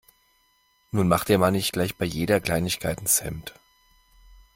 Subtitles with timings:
[0.89, 3.53] Nun mach dir mal nicht gleich bei jeder Kleinigkeit ins Hemd.